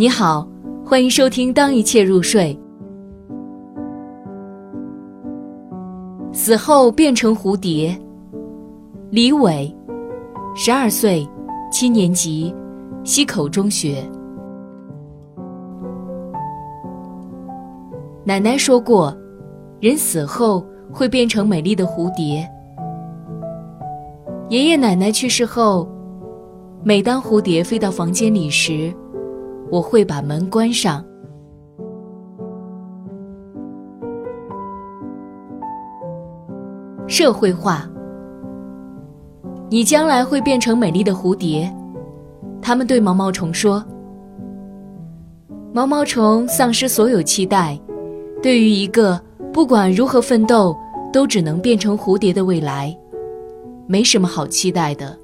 [0.00, 0.48] 你好，
[0.82, 2.58] 欢迎收听《当一切入睡》。
[6.32, 7.94] 死后变成蝴蝶，
[9.10, 9.76] 李伟，
[10.54, 11.28] 十二岁，
[11.70, 12.54] 七年级，
[13.04, 14.02] 溪口中学。
[18.24, 19.14] 奶奶说过，
[19.80, 22.48] 人死后会变成美丽的蝴蝶。
[24.48, 25.86] 爷爷奶奶去世后，
[26.82, 28.90] 每当蝴蝶飞到房间里时，
[29.70, 31.04] 我会把门关上。
[37.06, 37.88] 社会化，
[39.68, 41.72] 你将来会变成美丽的蝴蝶。
[42.62, 43.84] 他们对毛毛虫说
[45.72, 47.78] ：“毛毛虫丧失所有期待，
[48.42, 49.20] 对于一个
[49.52, 50.76] 不管如何奋斗
[51.12, 52.96] 都只能变成蝴蝶的未来，
[53.86, 55.18] 没什么好期待的。”